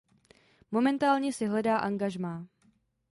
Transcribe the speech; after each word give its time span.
Momentálně 0.71 1.33
si 1.33 1.45
hledá 1.47 1.77
angažmá. 1.77 2.47